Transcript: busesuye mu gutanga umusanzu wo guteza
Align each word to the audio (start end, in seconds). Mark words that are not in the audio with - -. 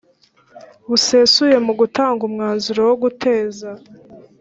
busesuye 0.89 1.55
mu 1.65 1.73
gutanga 1.79 2.21
umusanzu 2.25 2.79
wo 2.87 2.95
guteza 3.03 3.69